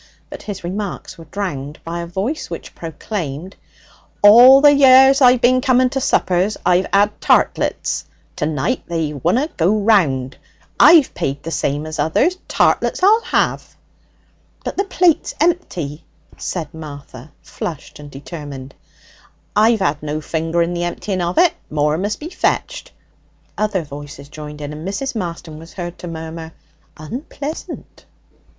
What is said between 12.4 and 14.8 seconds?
Tartlets I'll 'ave!' 'But